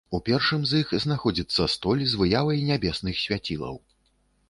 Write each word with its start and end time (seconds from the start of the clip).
У 0.17 0.19
першым 0.27 0.63
з 0.69 0.79
іх 0.83 0.93
знаходзіцца 1.03 1.69
столь 1.75 2.01
з 2.09 2.13
выявай 2.25 2.67
нябесных 2.73 3.25
свяцілаў. 3.25 3.83